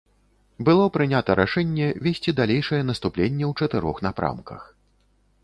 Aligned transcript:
Было 0.69 0.85
прынята 0.95 1.35
рашэнне 1.39 1.89
весці 2.07 2.35
далейшае 2.41 2.81
наступленне 2.89 3.45
ў 3.51 3.53
чатырох 3.61 3.97
напрамках. 4.09 4.61